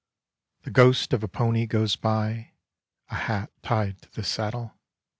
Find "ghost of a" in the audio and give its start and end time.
0.71-1.27